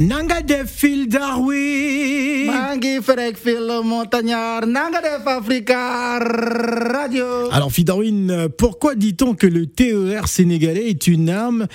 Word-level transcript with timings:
Nanga 0.00 0.40
de 0.40 0.64
Phil 0.66 1.08
Darwin. 1.08 2.46
Mangi 2.46 3.02
Frek 3.02 3.36
Montagnard, 3.84 4.66
Nanga 4.66 5.00
def 5.02 5.26
Africa 5.26 6.18
Radio. 6.18 7.50
Alors 7.52 7.70
Phil 7.70 7.84
Darwin, 7.84 8.30
euh, 8.30 8.48
pourquoi 8.48 8.94
dit-on 8.94 9.34
que 9.34 9.46
le 9.46 9.66
TER 9.66 10.26
sénégalais 10.26 10.88
est 10.88 11.06
une 11.06 11.28
arme 11.28 11.66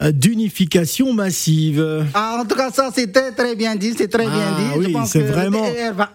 d'unification 0.00 1.12
massive? 1.12 2.06
Ah, 2.14 2.38
en 2.40 2.44
tout 2.44 2.54
cas, 2.54 2.70
ça 2.70 2.90
c'était 2.94 3.32
très 3.32 3.56
bien 3.56 3.74
dit, 3.74 3.94
c'est 3.98 4.06
très 4.08 4.26
bien 4.26 4.54
Ah 4.56 4.78
dit. 4.78 4.86
Oui, 4.86 4.96
c'est 5.06 5.22
vraiment 5.22 5.64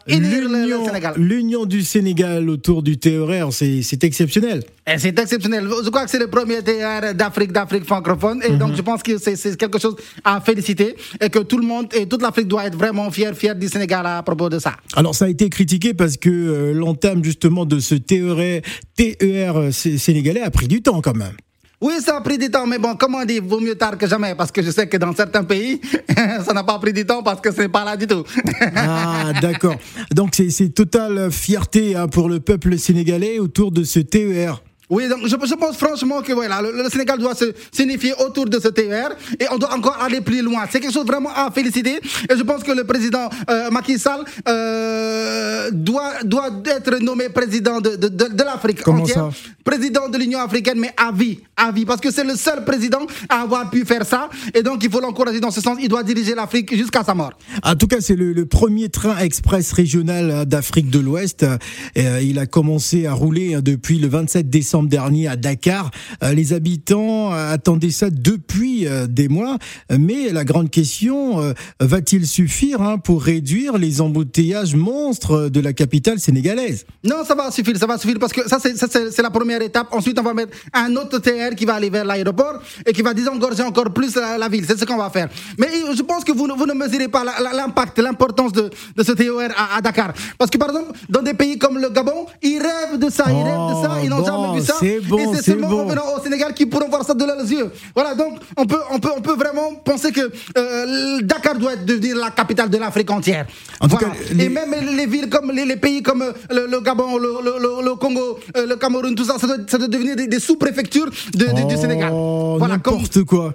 le 0.08 1.18
l'union 1.18 1.66
du 1.66 1.82
Sénégal 1.84 2.50
autour 2.50 2.82
du 2.82 2.98
TER, 2.98 3.50
c'est 3.52 3.82
c'est 3.82 4.06
exceptionnel. 4.06 4.64
C'est 4.98 5.20
exceptionnel. 5.20 5.68
Je 5.84 5.90
crois 5.90 6.06
que 6.06 6.10
c'est 6.10 6.18
le 6.20 6.28
premier 6.28 6.62
TER 6.64 7.14
d'Afrique, 7.14 7.52
d'Afrique 7.52 7.84
francophone. 7.84 8.42
Et 8.48 8.52
Mhm. 8.52 8.58
donc, 8.58 8.76
je 8.78 8.82
pense 8.82 9.04
que 9.04 9.18
c'est- 9.18 9.36
c'est 9.36 9.58
quelque 9.58 9.80
chose 9.80 9.98
à 10.24 10.40
féliciter 10.40 10.96
et 11.20 11.30
que 11.30 11.40
tout 11.40 11.57
le 11.60 11.66
monde 11.66 11.88
et 11.94 12.08
toute 12.08 12.22
l'Afrique 12.22 12.48
doit 12.48 12.66
être 12.66 12.76
vraiment 12.78 13.10
fier, 13.12 13.34
fier 13.36 13.56
du 13.56 13.68
Sénégal 13.68 14.06
à 14.06 14.22
propos 14.24 14.50
de 14.50 14.60
ça. 14.60 14.74
Alors 14.96 15.16
ça 15.16 15.26
a 15.26 15.30
été 15.30 15.50
critiqué 15.50 15.94
parce 15.94 16.18
que 16.18 16.30
euh, 16.30 16.74
l'entame 16.74 17.24
justement 17.24 17.66
de 17.66 17.80
ce 17.80 17.96
TER, 17.96 18.62
TER 18.96 19.58
euh, 19.58 19.72
sé- 19.72 19.98
sénégalais 19.98 20.42
a 20.42 20.52
pris 20.52 20.68
du 20.68 20.82
temps 20.82 21.02
quand 21.02 21.16
même. 21.16 21.34
Oui, 21.80 21.94
ça 22.04 22.18
a 22.18 22.22
pris 22.22 22.40
du 22.40 22.50
temps, 22.50 22.66
mais 22.66 22.80
bon, 22.80 22.96
comme 22.96 23.14
on 23.14 23.24
dit, 23.24 23.38
vaut 23.40 23.60
mieux 23.60 23.76
tard 23.76 24.00
que 24.00 24.08
jamais, 24.08 24.34
parce 24.34 24.52
que 24.52 24.64
je 24.64 24.72
sais 24.72 24.88
que 24.88 24.98
dans 24.98 25.14
certains 25.14 25.44
pays, 25.44 25.80
ça 26.44 26.52
n'a 26.52 26.64
pas 26.64 26.80
pris 26.80 26.92
du 26.92 27.06
temps 27.06 27.22
parce 27.22 27.40
que 27.40 27.52
c'est 27.54 27.70
pas 27.70 27.86
là 27.86 27.96
du 27.96 28.08
tout. 28.08 28.24
Ah 28.76 29.32
d'accord. 29.42 29.76
Donc 30.12 30.36
c'est 30.36 30.70
totale 30.70 31.30
fierté 31.32 31.96
hein, 31.96 32.08
pour 32.08 32.30
le 32.30 32.40
peuple 32.40 32.80
sénégalais 32.80 33.38
autour 33.38 33.72
de 33.72 33.84
ce 33.84 34.00
TER. 34.00 34.64
Oui, 34.90 35.10
donc 35.10 35.20
je, 35.26 35.36
je 35.46 35.56
pense 35.56 35.76
franchement 35.78 36.22
que 36.22 36.32
voilà, 36.32 36.62
le, 36.62 36.72
le 36.72 36.90
Sénégal 36.90 37.20
doit 37.20 37.36
se 37.36 37.46
signifier 37.74 38.14
autour 38.26 38.46
de 38.46 38.58
ce 38.60 38.70
TER 38.70 39.10
et 39.38 39.46
on 39.52 39.58
doit 39.58 39.74
encore 39.74 39.98
aller 40.02 40.22
plus 40.22 40.42
loin. 40.42 40.64
C'est 40.72 40.80
quelque 40.80 40.94
chose 40.94 41.06
vraiment 41.06 41.30
à 41.36 41.52
féliciter 41.52 42.00
et 42.30 42.38
je 42.38 42.44
pense 42.44 42.64
que 42.64 42.72
le 42.72 42.86
président 42.86 43.30
euh, 43.50 43.70
Macky 43.70 44.00
Sall 44.00 44.22
euh, 44.48 45.70
doit, 45.74 46.24
doit 46.24 46.50
être 46.66 47.00
nommé 47.00 47.28
président 47.30 47.82
de, 47.82 47.98
de, 47.98 48.08
de, 48.08 48.26
de 48.34 48.44
l'Afrique 48.44 48.82
Comment 48.82 49.04
entière, 49.04 49.32
ça? 49.32 49.50
Président 49.66 50.08
de 50.08 50.18
l'Union 50.18 50.40
africaine, 50.40 50.80
mais 50.80 50.94
à 50.96 51.12
vie, 51.12 51.40
à 51.58 51.72
vie, 51.74 51.86
parce 51.86 52.00
que 52.00 52.10
c'est 52.10 52.24
le 52.24 52.38
seul 52.38 52.64
président 52.64 53.06
à 53.28 53.42
avoir 53.42 53.70
pu 53.70 53.84
faire 53.84 54.06
ça 54.06 54.30
et 54.54 54.64
donc 54.64 54.82
il 54.86 54.90
faut 54.90 55.02
l'encourager 55.02 55.42
dans 55.42 55.52
ce 55.52 55.60
sens. 55.60 55.78
Il 55.82 55.90
doit 55.90 56.04
diriger 56.04 56.34
l'Afrique 56.34 56.74
jusqu'à 56.76 57.04
sa 57.04 57.14
mort. 57.14 57.34
En 57.64 57.76
tout 57.76 57.88
cas, 57.88 57.98
c'est 58.00 58.16
le, 58.16 58.32
le 58.32 58.46
premier 58.46 58.88
train 58.88 59.18
express 59.18 59.74
régional 59.74 60.32
euh, 60.32 60.46
d'Afrique 60.46 60.90
de 60.90 61.00
l'Ouest. 61.00 61.44
Euh, 61.44 61.58
euh, 61.98 62.22
il 62.24 62.40
a 62.40 62.46
commencé 62.46 63.06
à 63.06 63.12
rouler 63.14 63.56
hein, 63.56 63.62
depuis 63.62 64.00
le 64.00 64.08
27 64.08 64.50
décembre 64.50 64.77
dernier 64.84 65.28
à 65.28 65.36
Dakar. 65.36 65.92
Euh, 66.24 66.34
Les 66.34 66.54
habitants 66.54 67.34
euh, 67.34 67.54
attendaient 67.54 67.90
ça 67.92 68.10
depuis 68.10 68.88
euh, 68.88 69.08
des 69.08 69.28
mois. 69.28 69.58
Mais 69.98 70.30
la 70.32 70.44
grande 70.44 70.70
question, 70.70 71.54
va-t-il 71.80 72.26
suffire 72.28 72.82
hein, 72.82 72.98
pour 72.98 73.24
réduire 73.24 73.78
les 73.78 74.02
embouteillages 74.02 74.76
monstres 74.76 75.50
de 75.50 75.60
la 75.60 75.74
capitale 75.74 76.20
sénégalaise? 76.20 76.86
Non, 77.04 77.24
ça 77.26 77.36
va 77.36 77.50
suffire, 77.52 77.78
ça 77.78 77.86
va 77.88 77.98
suffire 77.98 78.18
parce 78.20 78.34
que 78.34 78.48
ça, 78.48 78.58
c'est, 78.60 79.22
la 79.22 79.30
première 79.30 79.62
étape. 79.62 79.88
Ensuite, 79.92 80.20
on 80.20 80.24
va 80.24 80.34
mettre 80.34 80.56
un 80.74 80.96
autre 80.96 81.20
TR 81.20 81.56
qui 81.56 81.66
va 81.66 81.76
aller 81.76 81.90
vers 81.90 82.06
l'aéroport 82.06 82.60
et 82.86 82.94
qui 82.94 83.02
va 83.02 83.14
désengorger 83.14 83.64
encore 83.64 83.92
plus 83.92 84.16
la, 84.16 84.38
la 84.38 84.50
ville. 84.50 84.66
C'est 84.68 84.78
ce 84.78 84.86
qu'on 84.86 84.98
va 84.98 85.10
faire. 85.10 85.30
Mais 85.58 85.68
je 85.96 86.02
pense 86.04 86.24
que 86.24 86.32
vous, 86.32 86.48
ne- 86.48 86.54
vous 86.54 86.66
ne 86.66 86.74
mesurez 86.74 87.08
pas 87.08 87.24
l'impact, 87.24 88.00
l'importance 88.00 88.52
de, 88.52 88.70
de 88.96 89.04
ce 89.04 89.12
TER 89.14 89.52
à, 89.56 89.78
à 89.78 89.82
Dakar. 89.82 90.14
Parce 90.38 90.52
que, 90.52 90.58
par 90.58 90.70
exemple, 90.70 90.92
dans 91.10 91.22
des 91.22 91.34
pays 91.34 91.58
comme 91.58 91.78
le 91.80 91.90
Gabon, 91.90 92.26
ils 92.42 92.60
rêvent 92.60 93.00
de 93.00 93.10
ça, 93.10 93.26
ils 93.30 93.44
rêvent 93.44 93.70
de 93.70 93.84
ça, 93.88 94.00
ils 94.04 94.10
n'ont 94.10 94.18
Oh, 94.20 94.22
bon, 94.22 94.26
jamais 94.46 94.60
vu 94.60 94.66
ça. 94.66 94.67
C'est 94.80 95.00
bon, 95.02 95.18
et 95.18 95.36
c'est 95.36 95.44
seulement 95.52 95.70
bon. 95.70 95.82
en 95.82 95.86
venant 95.86 96.04
au 96.18 96.22
Sénégal 96.24 96.54
qu'ils 96.54 96.70
pourront 96.70 96.90
voir 96.90 97.04
ça 97.06 97.14
de 97.14 97.26
leurs 97.26 97.40
yeux. 97.42 97.72
Voilà, 97.96 98.16
donc 98.16 98.40
on 98.58 98.66
peut, 98.66 98.80
on 98.92 99.00
peut, 99.00 99.10
on 99.18 99.22
peut 99.22 99.36
vraiment 99.36 99.76
penser 99.84 100.12
que 100.12 100.32
euh, 100.58 101.22
Dakar 101.22 101.56
doit 101.58 101.76
devenir 101.76 102.16
la 102.18 102.32
capitale 102.32 102.70
de 102.70 102.78
l'Afrique 102.78 103.10
entière. 103.12 103.46
En 103.80 103.88
tout 103.88 103.98
cas, 103.98 104.08
les- 104.34 104.46
Et 104.46 104.50
même 104.50 104.74
les 104.96 105.06
villes 105.06 105.30
comme 105.30 105.52
les, 105.52 105.66
les 105.66 105.76
pays 105.78 106.02
comme 106.04 106.22
euh, 106.22 106.32
le, 106.50 106.68
le 106.68 106.82
Gabon, 106.82 107.18
le, 107.18 107.30
le- 107.44 107.60
le- 107.60 107.86
le 107.90 107.96
Congo, 107.96 108.40
euh, 108.56 108.66
le 108.66 108.76
Cameroun, 108.76 109.16
tout 109.16 109.26
ça, 109.26 109.38
ça 109.40 109.48
doit, 109.48 109.58
ça 109.68 109.78
doit 109.78 109.88
devenir 109.88 110.16
des, 110.16 110.28
des 110.28 110.40
sous-préfectures 110.40 111.10
de- 111.34 111.46
de- 111.46 111.68
du 111.68 111.78
Sénégal. 111.78 112.12
Oh, 112.14 112.56
Voilà, 112.58 112.78
comme, 112.78 112.96
n'importe 112.96 113.24
quoi. 113.24 113.54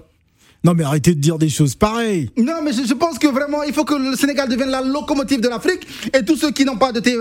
Non 0.65 0.75
mais 0.75 0.85
arrêtez 0.85 1.15
de 1.15 1.21
dire 1.21 1.39
des 1.39 1.49
choses 1.49 1.75
pareilles. 1.75 2.31
non, 2.37 2.63
mais 2.65 2.73
je, 2.73 2.87
je 2.87 2.95
pense 2.95 3.19
que 3.19 3.27
vraiment, 3.27 3.63
il 3.65 3.73
faut 3.73 3.85
que 3.85 3.95
le 3.95 4.15
Sénégal 4.17 4.49
devienne 4.49 4.71
la 4.71 4.81
locomotive 4.81 5.41
de 5.41 5.49
l'Afrique. 5.49 5.87
Et 6.17 6.25
tous 6.25 6.37
ceux 6.37 6.53
qui 6.53 6.65
n'ont 6.65 6.77
pas 6.77 6.93
de 6.93 7.01
TER, 7.01 7.17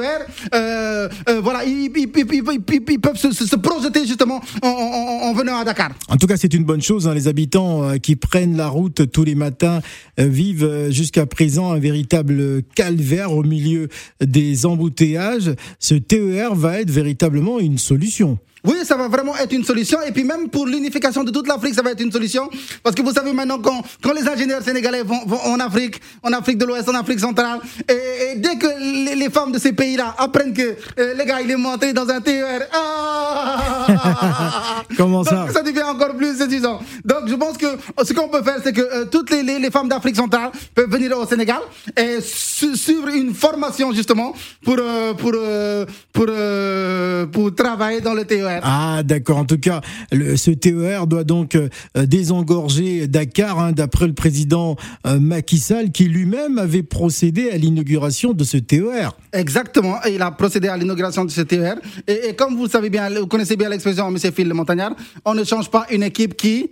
euh, 0.53 1.09
euh, 1.29 1.41
voilà, 1.41 1.63
ils, 1.65 1.89
ils- 1.95 2.09
ils- 2.15 2.61
ils- 2.89 2.99
peuvent 2.99 3.17
se, 3.17 3.31
se- 3.31 3.47
se 3.47 3.55
projeter 3.55 4.05
justement 4.05 4.39
en, 4.61 4.67
en- 4.67 5.29
en 5.29 5.33
venant 5.33 5.57
à 5.57 5.63
Dakar. 5.63 5.91
En 6.07 6.17
tout 6.17 6.27
cas, 6.27 6.37
c'est 6.37 6.53
une 6.53 6.63
bonne 6.65 6.81
chose. 6.83 7.07
hein. 7.07 7.13
Les 7.15 7.27
habitants 7.27 7.83
euh, 7.83 7.97
qui 7.97 8.15
prennent 8.15 8.55
la 8.57 8.67
route 8.67 9.09
tous 9.11 9.23
les 9.23 9.35
matins 9.35 9.81
euh, 10.19 10.25
vivent 10.27 10.63
euh, 10.63 10.91
jusqu'à 10.91 11.25
présent 11.25 11.71
un 11.71 11.79
véritable 11.79 12.61
calvaire 12.75 13.31
au 13.33 13.43
milieu 13.43 13.87
des 14.21 14.65
embouteillages. 14.65 15.51
Ce 15.79 15.95
TER 15.95 16.53
va 16.53 16.79
être 16.81 16.91
véritablement 16.91 17.59
une 17.59 17.77
solution. 17.79 18.37
Oui, 18.63 18.75
ça 18.83 18.95
va 18.95 19.07
vraiment 19.07 19.35
être 19.37 19.51
une 19.53 19.63
solution. 19.63 19.97
Et 20.05 20.11
puis 20.11 20.23
même 20.23 20.49
pour 20.49 20.67
l'unification 20.67 21.23
de 21.23 21.31
toute 21.31 21.47
l'Afrique, 21.47 21.73
ça 21.73 21.81
va 21.81 21.91
être 21.91 22.01
une 22.01 22.11
solution. 22.11 22.47
Parce 22.83 22.95
que 22.95 23.01
vous 23.01 23.11
savez 23.11 23.33
maintenant, 23.33 23.59
quand, 23.59 23.81
quand 24.03 24.13
les 24.13 24.27
ingénieurs 24.27 24.61
sénégalais 24.61 25.01
vont, 25.03 25.25
vont 25.25 25.39
en 25.45 25.59
Afrique, 25.59 25.99
en 26.21 26.31
Afrique 26.31 26.57
de 26.59 26.65
l'Ouest, 26.65 26.87
en 26.87 26.93
Afrique 26.95 27.19
centrale, 27.19 27.59
et, 27.89 27.93
et 27.93 28.35
dès 28.35 28.57
que 28.57 28.67
les, 29.07 29.15
les 29.15 29.29
femmes 29.31 29.51
de 29.51 29.57
ces 29.59 29.73
pays-là 29.73 30.13
apprennent 30.17 30.53
que 30.53 30.75
euh, 30.99 31.13
les 31.15 31.25
gars, 31.25 31.41
il 31.41 31.49
est 31.49 31.55
monté 31.55 31.91
dans 31.93 32.07
un 32.09 32.21
TER, 32.21 32.61
ah 32.73 34.83
Comment 34.97 35.23
Donc, 35.23 35.29
ça 35.29 35.47
ça 35.53 35.63
devient 35.63 35.83
encore 35.83 36.15
plus 36.15 36.37
séduisant. 36.37 36.79
Donc 37.05 37.27
je 37.27 37.35
pense 37.35 37.57
que 37.57 37.67
ce 38.03 38.13
qu'on 38.13 38.27
peut 38.27 38.43
faire, 38.43 38.57
c'est 38.63 38.73
que 38.73 38.81
euh, 38.81 39.05
toutes 39.05 39.29
les, 39.31 39.43
les- 39.43 39.59
les 39.59 39.71
femmes 39.71 39.87
d'Afrique 39.89 40.15
centrale 40.15 40.51
peuvent 40.75 40.89
venir 40.89 41.17
au 41.17 41.25
Sénégal 41.25 41.59
et 41.97 42.19
su- 42.21 42.75
suivre 42.75 43.07
une 43.09 43.33
formation 43.33 43.91
justement 43.91 44.33
pour, 44.63 44.75
euh, 44.79 45.13
pour, 45.13 45.31
euh, 45.35 45.85
pour, 46.13 46.25
euh, 46.29 47.25
pour 47.27 47.53
travailler 47.55 48.01
dans 48.01 48.13
le 48.13 48.25
TER. 48.25 48.50
Ah 48.63 49.03
d'accord. 49.03 49.37
En 49.37 49.45
tout 49.45 49.57
cas, 49.57 49.81
le- 50.11 50.35
ce 50.37 50.51
TER 50.51 51.07
doit 51.07 51.23
donc 51.23 51.55
euh, 51.55 51.69
désengorger 52.05 53.07
Dakar, 53.07 53.59
hein, 53.59 53.71
d'après 53.71 54.07
le 54.07 54.13
président 54.13 54.75
euh, 55.07 55.19
Macky 55.19 55.57
Sall, 55.57 55.91
qui 55.91 56.05
lui-même 56.05 56.57
avait 56.57 56.83
procédé 56.83 57.49
à 57.51 57.57
l'inauguration 57.57 58.33
de 58.33 58.43
ce 58.43 58.57
E 58.57 58.61
TER. 58.61 59.15
Exactement, 59.33 59.95
il 60.09 60.21
a 60.21 60.31
procédé 60.31 60.67
à 60.67 60.77
l'inauguration 60.77 61.25
de 61.25 61.31
ce 61.31 61.41
TER. 61.41 61.75
Et, 62.07 62.29
et 62.29 62.35
comme 62.35 62.55
vous 62.55 62.67
savez 62.67 62.89
bien, 62.89 63.09
vous 63.09 63.27
connaissez 63.27 63.55
bien 63.55 63.69
l'expression, 63.69 64.09
Monsieur 64.11 64.31
Phil 64.31 64.53
Montagnard, 64.53 64.95
on 65.25 65.33
ne 65.33 65.43
change 65.43 65.69
pas 65.69 65.85
une 65.91 66.03
équipe 66.03 66.35
qui 66.35 66.69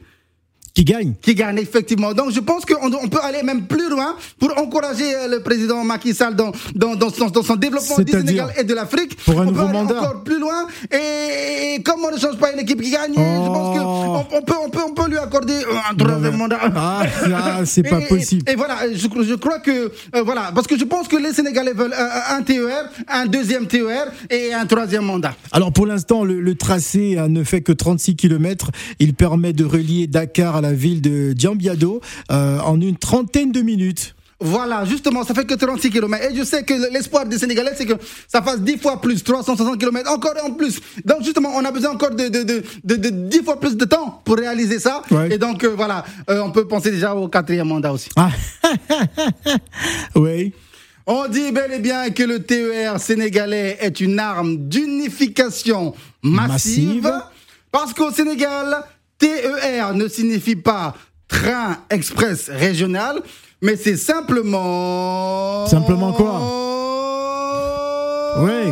Qui 0.73 0.83
gagne 0.85 1.13
qui 1.21 1.35
gagne 1.35 1.57
effectivement. 1.57 2.13
Donc 2.13 2.31
je 2.31 2.39
pense 2.39 2.63
qu'on 2.65 2.91
on 2.93 3.07
peut 3.09 3.19
aller 3.23 3.43
même 3.43 3.65
plus 3.67 3.89
loin 3.89 4.15
pour 4.39 4.57
encourager 4.57 5.13
euh, 5.15 5.27
le 5.27 5.41
président 5.41 5.83
Macky 5.83 6.13
Sall 6.13 6.35
dans, 6.35 6.51
dans, 6.75 6.95
dans, 6.95 7.09
son, 7.09 7.27
dans 7.27 7.43
son 7.43 7.55
développement 7.55 7.97
du 7.99 8.11
Sénégal 8.11 8.53
et 8.57 8.63
de 8.63 8.73
l'Afrique. 8.73 9.17
pour 9.25 9.39
un 9.41 9.47
on 9.47 9.51
nouveau 9.51 9.61
peut 9.63 9.69
aller 9.69 9.73
mandat. 9.79 9.99
encore 9.99 10.23
plus 10.23 10.39
loin. 10.39 10.67
Et, 10.91 11.75
et 11.75 11.83
comme 11.83 11.99
on 12.03 12.11
ne 12.13 12.19
change 12.19 12.37
pas 12.37 12.51
une 12.53 12.59
équipe 12.59 12.81
qui 12.81 12.91
gagne, 12.91 13.13
je 13.13 13.19
pense 13.19 13.69
Oh. 13.81 14.23
qu'on 14.29 14.37
on 14.37 14.41
peut, 14.41 14.53
on, 14.65 14.69
peut, 14.69 14.79
on 14.89 14.93
peut 14.93 15.09
lui 15.09 15.17
accorder 15.17 15.53
un 15.89 15.95
troisième 15.95 16.37
mandat. 16.37 16.59
Ah, 16.75 17.03
ah, 17.33 17.61
c'est 17.65 17.83
pas 17.83 17.99
Et- 17.99 18.03
et- 18.03 18.07
possible. 18.07 18.49
Et, 18.51 18.55
voilà, 18.55 18.77
je, 18.91 19.07
je 19.23 19.33
crois 19.35 19.59
que 19.59 19.91
euh, 20.15 20.21
voilà, 20.23 20.51
parce 20.53 20.67
que 20.67 20.77
je 20.77 20.83
pense 20.85 21.07
que 21.07 21.17
les 21.17 21.33
Sénégalais 21.33 21.73
veulent 21.73 21.93
un, 21.93 22.37
un 22.37 22.41
TER, 22.41 22.89
un 23.07 23.25
deuxième 23.25 23.67
TER 23.67 24.11
et 24.29 24.53
un 24.53 24.65
troisième 24.65 25.05
mandat. 25.05 25.35
Alors 25.51 25.71
pour 25.73 25.85
l'instant, 25.85 26.23
le, 26.23 26.39
le 26.39 26.55
tracé 26.55 27.17
hein, 27.17 27.27
ne 27.27 27.43
fait 27.43 27.61
que 27.61 27.71
36 27.71 28.15
km. 28.15 28.71
Il 28.99 29.13
permet 29.13 29.53
de 29.53 29.65
relier 29.65 30.07
Dakar 30.07 30.55
à 30.57 30.58
la 30.61 30.73
ville 30.73 31.01
de 31.01 31.33
Diambiado 31.33 32.01
euh, 32.31 32.59
en 32.59 32.79
une 32.81 32.97
trentaine 32.97 33.51
de 33.51 33.61
minutes. 33.61 34.15
Voilà, 34.41 34.85
justement, 34.85 35.25
ça 35.25 35.33
fait 35.33 35.43
que 35.45 35.53
36 35.53 35.89
km. 35.89 36.23
Et 36.31 36.33
je 36.33 36.43
sais 36.43 36.63
que 36.63 36.73
l'espoir 36.93 37.25
des 37.25 37.37
Sénégalais, 37.37 37.73
c'est 37.75 37.85
que 37.85 37.95
ça 38.25 38.41
fasse 38.41 38.61
10 38.61 38.77
fois 38.77 39.01
plus, 39.01 39.21
360 39.21 39.77
km, 39.77 40.09
encore 40.09 40.33
en 40.45 40.51
plus. 40.51 40.79
Donc, 41.03 41.23
justement, 41.23 41.49
on 41.55 41.65
a 41.65 41.71
besoin 41.71 41.91
encore 41.91 42.11
de, 42.11 42.29
de, 42.29 42.43
de, 42.43 42.63
de, 42.85 42.95
de 42.95 43.09
10 43.09 43.43
fois 43.43 43.59
plus 43.59 43.75
de 43.75 43.83
temps 43.83 44.21
pour 44.23 44.37
réaliser 44.37 44.79
ça. 44.79 45.01
Ouais. 45.11 45.33
Et 45.33 45.37
donc, 45.37 45.61
euh, 45.65 45.73
voilà, 45.75 46.05
euh, 46.29 46.41
on 46.41 46.51
peut 46.51 46.65
penser 46.65 46.89
déjà 46.89 47.13
au 47.13 47.27
quatrième 47.27 47.67
mandat 47.67 47.91
aussi. 47.91 48.07
Ah. 48.15 48.29
oui. 50.15 50.53
On 51.05 51.27
dit 51.27 51.51
bel 51.51 51.71
et 51.73 51.79
bien 51.79 52.09
que 52.11 52.23
le 52.23 52.39
TER 52.43 52.99
sénégalais 52.99 53.77
est 53.81 53.99
une 53.99 54.19
arme 54.19 54.57
d'unification 54.69 55.93
massive, 56.21 57.01
Massive. 57.01 57.21
parce 57.71 57.93
qu'au 57.93 58.11
Sénégal, 58.11 58.83
TER 59.19 59.93
ne 59.93 60.07
signifie 60.07 60.55
pas 60.55 60.95
train 61.27 61.77
express 61.89 62.49
régional, 62.49 63.21
mais 63.61 63.75
c'est 63.75 63.97
simplement... 63.97 65.67
Simplement 65.67 66.13
quoi? 66.13 66.39
Ouais. 68.43 68.71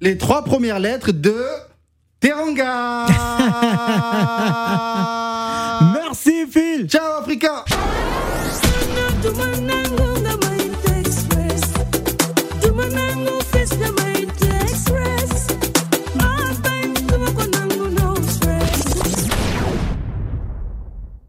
Les 0.00 0.16
trois 0.16 0.44
premières 0.44 0.78
lettres 0.78 1.12
de 1.12 1.36
Teranga 2.20 3.06